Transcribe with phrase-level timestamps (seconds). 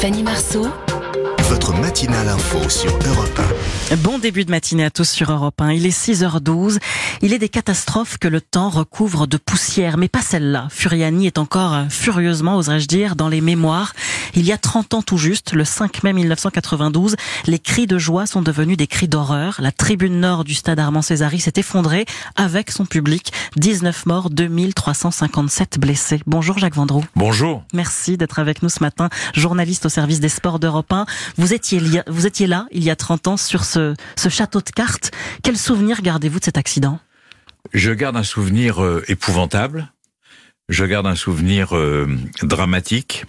[0.00, 0.85] Fanny Marceau
[1.48, 3.40] votre matinale info sur Europe
[3.92, 3.96] 1.
[3.96, 5.72] Bon début de matinée à tous sur Europe 1.
[5.72, 6.78] Il est 6h12.
[7.22, 10.66] Il est des catastrophes que le temps recouvre de poussière, mais pas celle-là.
[10.70, 13.92] Furiani est encore furieusement, oserais-je dire, dans les mémoires.
[14.34, 17.16] Il y a 30 ans tout juste, le 5 mai 1992,
[17.46, 19.56] les cris de joie sont devenus des cris d'horreur.
[19.60, 23.32] La tribune nord du stade Armand Césari s'est effondrée avec son public.
[23.56, 26.20] 19 morts, 2357 blessés.
[26.26, 27.04] Bonjour Jacques Vendroux.
[27.14, 27.62] Bonjour.
[27.72, 31.06] Merci d'être avec nous ce matin, journaliste au service des sports d'Europe 1.
[31.38, 34.70] Vous étiez, vous étiez là il y a 30 ans sur ce, ce château de
[34.70, 35.10] cartes.
[35.42, 36.98] Quel souvenir gardez-vous de cet accident?
[37.72, 39.92] Je garde un souvenir euh, épouvantable.
[40.68, 42.08] Je garde un souvenir euh,
[42.42, 43.26] dramatique.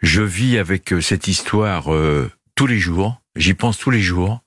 [0.00, 1.88] Je vis avec euh, cette histoire
[2.54, 3.20] tous les jours.
[3.36, 4.40] J'y pense tous les jours.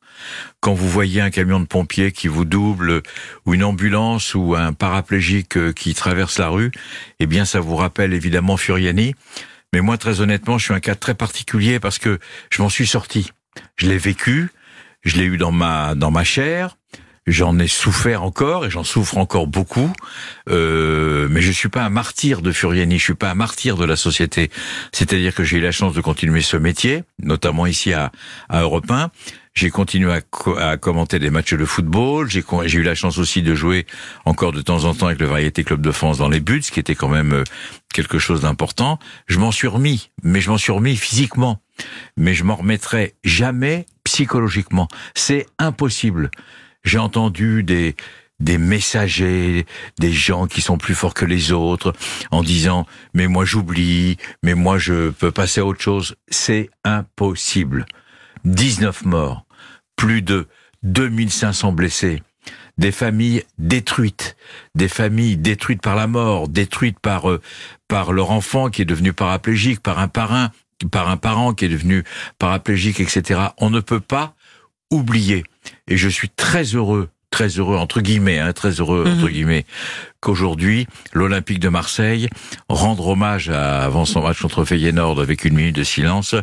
[0.60, 3.02] Quand vous voyez un camion de pompiers qui vous double,
[3.46, 6.72] ou une ambulance, ou un paraplégique qui traverse la rue,
[7.20, 9.16] eh bien, ça vous rappelle évidemment Furiani.
[9.74, 12.20] Mais moi, très honnêtement, je suis un cas très particulier parce que
[12.50, 13.32] je m'en suis sorti.
[13.76, 14.50] Je l'ai vécu,
[15.04, 16.78] je l'ai eu dans ma dans ma chair.
[17.28, 19.92] J'en ai souffert encore et j'en souffre encore beaucoup,
[20.50, 23.86] euh, mais je suis pas un martyr de Furiani, je suis pas un martyr de
[23.86, 24.50] la société.
[24.92, 28.12] C'est-à-dire que j'ai eu la chance de continuer ce métier, notamment ici à,
[28.50, 29.12] à Europe 1.
[29.60, 30.18] J'ai continué
[30.58, 32.30] à, commenter des matchs de football.
[32.30, 33.86] J'ai eu la chance aussi de jouer
[34.24, 36.72] encore de temps en temps avec le Variété Club de France dans les buts, ce
[36.72, 37.44] qui était quand même euh,
[37.94, 39.00] quelque chose d'important.
[39.28, 41.62] Je m'en suis remis, mais je m'en suis remis physiquement.
[42.16, 44.88] Mais je m'en remettrai jamais psychologiquement.
[45.14, 46.32] C'est impossible.
[46.84, 47.96] J'ai entendu des,
[48.40, 49.66] des messagers,
[50.00, 51.94] des gens qui sont plus forts que les autres,
[52.32, 56.16] en disant mais moi j'oublie, mais moi je peux passer à autre chose.
[56.30, 57.86] C'est impossible.
[58.46, 59.46] 19 morts
[59.96, 60.48] plus de
[60.84, 62.24] 2500 blessés,
[62.78, 64.38] des familles détruites,
[64.76, 67.42] des familles détruites par la mort, détruites par euh,
[67.90, 70.52] par leur enfant qui est devenu paraplégique, par un parrain,
[70.92, 72.06] par un parent qui est devenu
[72.38, 73.42] paraplégique, etc.
[73.58, 74.36] On ne peut pas
[74.92, 75.44] oublier.
[75.88, 79.30] Et je suis très heureux très heureux entre guillemets, hein, très heureux entre mhm.
[79.30, 79.66] guillemets,
[80.20, 82.28] qu'aujourd'hui l'Olympique de Marseille
[82.68, 86.36] rendre hommage à, avant son match contre Feyenoord avec une minute de silence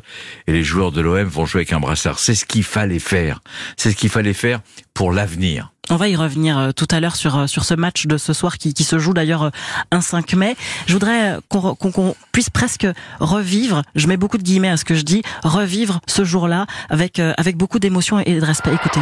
[0.46, 2.18] et les joueurs de l'OM vont jouer avec un brassard.
[2.18, 3.40] C'est ce qu'il fallait faire.
[3.76, 4.60] C'est ce qu'il fallait faire
[4.94, 5.72] pour l'avenir.
[5.88, 8.32] On va y revenir euh, tout à l'heure sur euh, sur ce match de ce
[8.32, 9.50] soir qui, qui se joue d'ailleurs euh,
[9.92, 10.56] un 5 mai.
[10.86, 12.86] Je voudrais qu'on puisse presque
[13.20, 17.20] revivre, je mets beaucoup de guillemets à ce que je dis, revivre ce jour-là avec
[17.20, 18.74] avec beaucoup d'émotion et de respect.
[18.74, 19.00] Écoutez.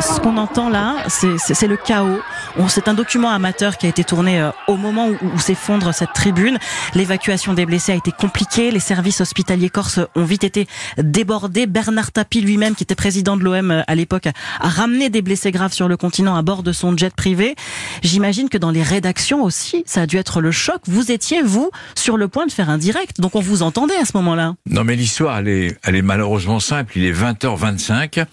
[0.00, 2.20] ce qu'on entend là, c'est le chaos.
[2.68, 6.58] C'est un document amateur qui a été tourné euh, au moment où, s'effondre cette tribune.
[6.94, 8.70] L'évacuation des blessés a été compliquée.
[8.70, 10.66] Les services hospitaliers corses ont vite été
[10.98, 11.66] débordés.
[11.66, 15.50] Bernard Tapie lui-même, qui était président de l'OM euh, à l'époque, a ramené des blessés
[15.50, 17.56] graves sur le continent à bord de son jet privé.
[18.02, 20.80] J'imagine que dans les rédactions aussi, ça a dû être le choc.
[20.86, 23.20] Vous étiez, vous, sur le point de faire un direct.
[23.20, 24.54] Donc on vous entendait à ce moment-là.
[24.66, 26.92] Non mais l'histoire, elle est, elle est malheureusement simple.
[26.96, 28.24] Il est 20h25.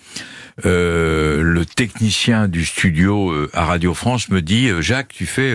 [0.66, 5.52] Euh, le technicien du studio euh, à Radio France me dit euh, Jacques, tu fais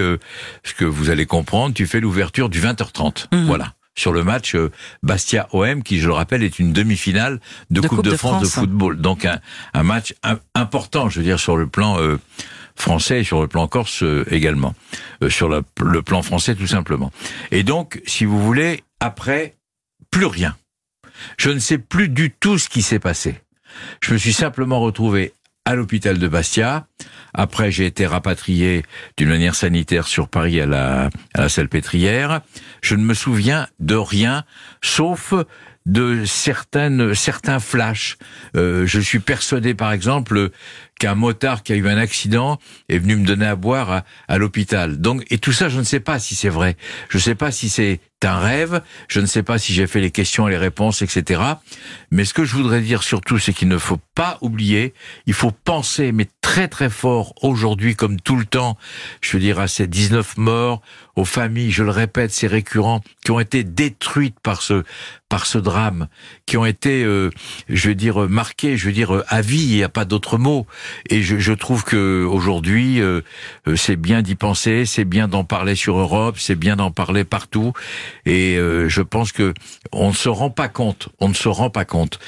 [0.63, 3.27] ce que vous allez comprendre, tu fais l'ouverture du 20h30.
[3.33, 3.47] Mhm.
[3.47, 4.57] Voilà sur le match
[5.05, 7.39] Bastia OM qui je le rappelle est une demi-finale
[7.71, 9.01] de, coupe, de, France, de football.
[9.01, 9.39] Donc un,
[9.73, 10.15] un match
[10.57, 11.97] important, je veux dire sur le plan
[12.75, 14.75] français et sur le plan corse également,
[15.29, 17.13] sur le plan français tout simplement.
[17.53, 19.55] Et donc si vous voulez après
[20.11, 20.57] plus rien.
[21.37, 23.41] Je ne sais plus du tout ce qui s'est passé.
[24.01, 25.33] Je me suis simplement retrouvé
[25.65, 26.87] à l'hôpital de Bastia.
[27.33, 28.85] Après, j'ai été rapatrié
[29.17, 32.43] d'une manière sanitaire sur Paris à la, à la Salpêtrière.
[32.83, 34.45] Je ne me souviens de rien,
[34.83, 35.33] sauf
[35.87, 38.17] de certaines, certains flashs.
[38.57, 40.51] Euh, je suis persuadé, par exemple,
[40.99, 44.38] qu'un motard qui a eu un accident est venu me donner à boire à, à
[44.38, 45.00] l'hôpital.
[45.00, 46.77] Donc, et tout ça, je ne sais pas si c'est vrai.
[47.09, 48.82] Je ne sais pas si c'est un rêve.
[49.09, 51.41] Je ne sais pas si j'ai fait les questions et les réponses, etc.
[52.10, 54.94] Mais ce que je voudrais dire surtout, c'est qu'il ne faut pas oublier,
[55.27, 58.76] il faut penser, mais très très fort aujourd'hui, comme tout le temps,
[59.21, 60.82] je veux dire à ces 19 morts,
[61.17, 64.85] aux familles, je le répète, c'est récurrent, qui ont été détruites par ce
[65.29, 66.06] par ce drame,
[66.47, 67.31] qui ont été, euh,
[67.69, 70.64] je veux dire, marquées, je veux dire, à vie, il n'y a pas d'autre mot.
[71.11, 73.21] Et je, je trouve que aujourd'hui, euh,
[73.67, 77.25] euh, c'est bien d'y penser, c'est bien d'en parler sur Europe, c'est bien d'en parler
[77.25, 77.73] partout.
[78.27, 79.55] Et euh, je pense que
[79.93, 82.19] on ne se rend pas compte, on ne se rend pas compte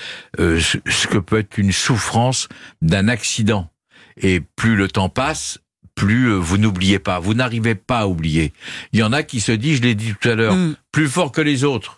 [0.41, 2.49] euh, ce que peut être une souffrance
[2.82, 3.70] d'un accident.
[4.19, 5.58] Et plus le temps passe,
[5.94, 8.53] plus euh, vous n'oubliez pas, vous n'arrivez pas à oublier.
[8.93, 10.76] Il y en a qui se disent, je l'ai dit tout à l'heure, mm.
[10.93, 11.97] plus fort que les autres.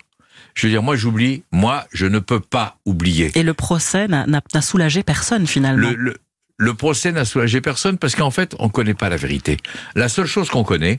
[0.55, 3.31] Je veux dire, moi j'oublie, moi je ne peux pas oublier.
[3.35, 5.89] Et le procès n'a soulagé personne finalement.
[5.89, 6.17] Le, le
[6.73, 9.57] procès n'a soulagé personne parce qu'en fait on ne connaît pas la vérité.
[9.95, 10.97] La seule chose qu'on connaît,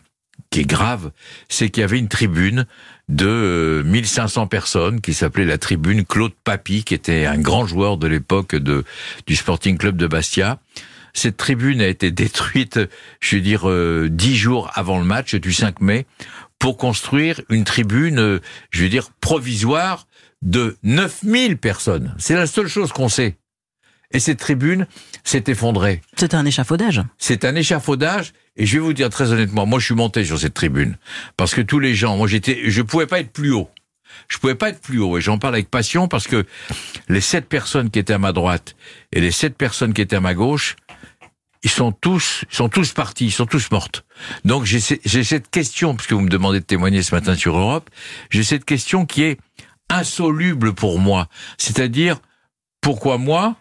[0.50, 1.12] qui est grave,
[1.48, 2.66] c'est qu'il y avait une tribune
[3.08, 8.06] de 1500 personnes qui s'appelait la tribune Claude Papy, qui était un grand joueur de
[8.06, 10.58] l'époque du Sporting Club de Bastia.
[11.12, 12.78] Cette tribune a été détruite,
[13.20, 13.68] je veux dire,
[14.08, 16.06] dix jours avant le match du 5 mai
[16.58, 18.40] pour construire une tribune,
[18.70, 20.06] je veux dire, provisoire
[20.40, 22.14] de 9000 personnes.
[22.18, 23.36] C'est la seule chose qu'on sait.
[24.12, 24.86] Et cette tribune
[25.24, 26.02] s'est effondrée.
[26.16, 27.02] C'est un échafaudage.
[27.18, 28.32] C'est un échafaudage.
[28.56, 30.98] Et je vais vous dire très honnêtement, moi je suis monté sur cette tribune
[31.36, 33.70] parce que tous les gens, moi j'étais, je pouvais pas être plus haut.
[34.28, 36.44] Je pouvais pas être plus haut et j'en parle avec passion parce que
[37.08, 38.74] les sept personnes qui étaient à ma droite
[39.12, 40.76] et les sept personnes qui étaient à ma gauche,
[41.62, 44.04] ils sont tous, ils sont tous partis, ils sont tous mortes.
[44.44, 47.88] Donc j'ai cette question, puisque vous me demandez de témoigner ce matin sur Europe,
[48.30, 49.38] j'ai cette question qui est
[49.88, 51.28] insoluble pour moi.
[51.58, 52.18] C'est-à-dire,
[52.80, 53.56] pourquoi moi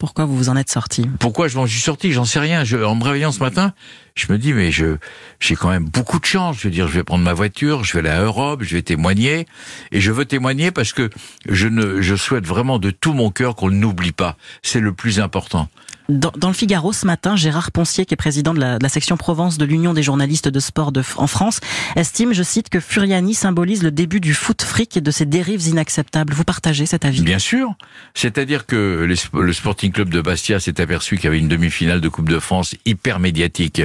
[0.00, 2.10] Pourquoi vous vous en êtes sorti Pourquoi je m'en suis sorti?
[2.10, 2.64] J'en sais rien.
[2.64, 3.74] Je, en me réveillant ce matin,
[4.14, 4.96] je me dis, mais je
[5.40, 6.56] j'ai quand même beaucoup de chance.
[6.58, 8.80] Je veux dire, je vais prendre ma voiture, je vais aller à Europe, je vais
[8.80, 9.46] témoigner.
[9.92, 11.10] Et je veux témoigner parce que
[11.46, 14.38] je, ne, je souhaite vraiment de tout mon cœur qu'on n'oublie pas.
[14.62, 15.68] C'est le plus important.
[16.10, 19.64] Dans, le Figaro ce matin, Gérard Poncier, qui est président de la, section Provence de
[19.64, 21.60] l'Union des journalistes de sport de, en France,
[21.94, 25.68] estime, je cite, que Furiani symbolise le début du foot fric et de ses dérives
[25.68, 26.32] inacceptables.
[26.32, 27.22] Vous partagez cet avis?
[27.22, 27.74] Bien sûr.
[28.14, 32.08] C'est-à-dire que le Sporting Club de Bastia s'est aperçu qu'il y avait une demi-finale de
[32.08, 33.82] Coupe de France hyper médiatique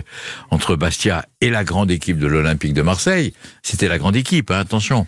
[0.50, 3.34] entre Bastia et la grande équipe de l'Olympique de Marseille.
[3.62, 5.06] C'était la grande équipe, hein, attention.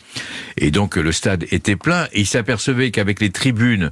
[0.58, 3.92] Et donc le stade était plein et il s'apercevait qu'avec les tribunes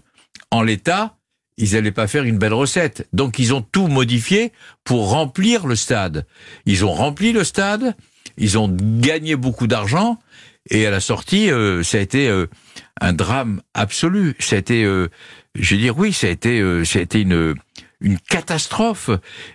[0.51, 1.16] en l'état,
[1.57, 3.07] ils n'allaient pas faire une belle recette.
[3.13, 4.51] Donc ils ont tout modifié
[4.83, 6.25] pour remplir le stade.
[6.65, 7.95] Ils ont rempli le stade,
[8.37, 10.19] ils ont gagné beaucoup d'argent,
[10.69, 12.47] et à la sortie, euh, ça a été euh,
[12.99, 14.35] un drame absolu.
[14.39, 15.09] Ça a été, euh,
[15.53, 17.53] je veux dire, oui, ça a été, ça a été une
[18.01, 19.09] une catastrophe.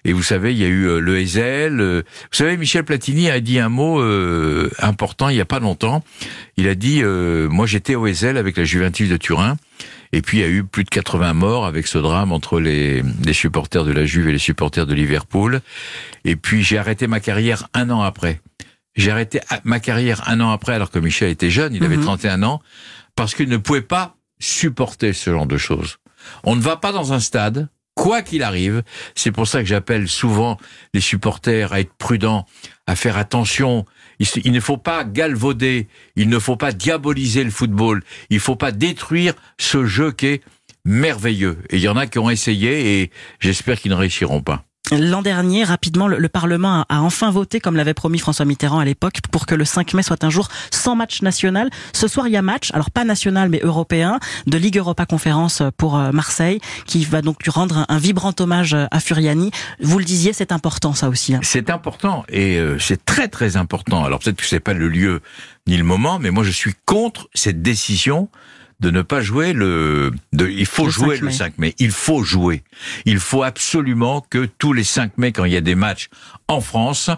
[0.04, 1.80] Et vous savez, il y a eu le Ezel.
[1.80, 2.02] vous
[2.36, 4.00] savez, Michel Platini a dit un mot
[4.78, 6.02] important il y a pas longtemps.
[6.56, 9.56] Il a dit, moi j'étais au Ezel avec la Juventus de Turin.
[10.12, 13.02] Et puis il y a eu plus de 80 morts avec ce drame entre les,
[13.24, 15.60] les supporters de la Juve et les supporters de Liverpool.
[16.24, 18.40] Et puis j'ai arrêté ma carrière un an après.
[18.96, 22.38] J'ai arrêté ma carrière un an après alors que Michel était jeune, il avait 31
[22.38, 22.44] mhm.
[22.44, 22.62] ans,
[23.14, 25.98] parce qu'il ne pouvait pas supporter ce genre de choses.
[26.44, 27.68] On ne va pas dans un stade,
[28.00, 28.82] quoi qu'il arrive.
[29.14, 30.56] C'est pour ça que j'appelle souvent
[30.94, 32.46] les supporters à être prudents,
[32.86, 33.84] à faire attention.
[34.18, 35.86] Il, ne faut pas galvauder,
[36.16, 40.26] il ne faut pas diaboliser le football, il ne faut pas détruire ce jeu qui
[40.26, 40.42] est
[40.86, 41.58] merveilleux.
[41.68, 44.64] Et il y en a qui ont essayé et j'espère qu'ils ne réussiront pas.
[44.92, 49.20] L'an dernier, rapidement, le, Parlement a, enfin voté, comme l'avait promis François Mitterrand à l'époque,
[49.30, 51.70] pour que le 5 mai soit un jour sans match national.
[51.92, 55.62] Ce soir, il y a match, alors pas national mais européen, de Ligue Europa Conférence
[55.76, 59.50] pour euh, Marseille, qui va donc lui rendre un, vibrant hommage à Furiani.
[59.80, 61.34] Vous le disiez, c'est important ça aussi.
[61.34, 61.40] Hein.
[61.42, 64.04] C'est important et euh, c'est très très important.
[64.04, 65.20] Alors peut-être que c'est pas le lieu
[65.66, 68.28] ni le moment, mais moi je suis contre cette décision
[68.80, 70.10] de ne pas jouer le.
[70.32, 71.74] De, il faut jouer le 5 mai.
[71.78, 72.62] Il faut jouer.
[73.04, 76.08] Il faut absolument que tous les 5 mai, quand il y a des matchs
[76.48, 77.10] en France,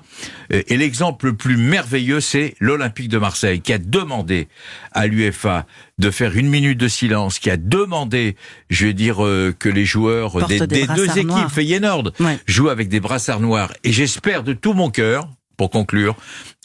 [0.52, 4.48] euh, et l'exemple le plus merveilleux, c'est l'Olympique de Marseille, qui a demandé
[4.90, 5.66] à l'UFA
[5.98, 8.36] de faire une minute de silence, qui a demandé,
[8.68, 12.12] je vais dire, euh, que les joueurs des, deux équipes Feyenoord
[12.46, 13.72] jouent avec des brassards noirs.
[13.84, 16.16] Et j'espère de tout mon cœur, pour conclure,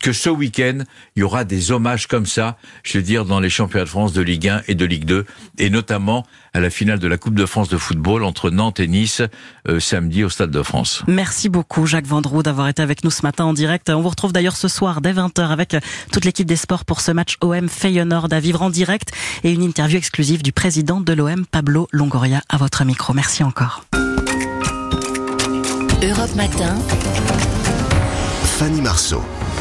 [0.01, 0.79] que ce week-end,
[1.15, 4.13] il y aura des hommages comme ça, je veux dire, dans les championnats de France
[4.13, 5.25] de Ligue 1 et de Ligue 2,
[5.57, 8.87] et notamment à la finale de la Coupe de France de football entre Nantes et
[8.87, 9.21] Nice,
[9.67, 11.03] euh, samedi au Stade de France.
[11.07, 13.89] Merci beaucoup, Jacques Vendroux, d'avoir été avec nous ce matin en direct.
[13.89, 15.75] On vous retrouve d'ailleurs ce soir dès 20h avec
[16.11, 19.11] toute l'équipe des sports pour ce match OM Feyenoord à vivre en direct
[19.43, 23.13] et une interview exclusive du président de l'OM, Pablo Longoria, à votre micro.
[23.13, 23.83] Merci encore.
[26.03, 26.77] Europe Matin.
[28.57, 29.36] Fanny Marceau.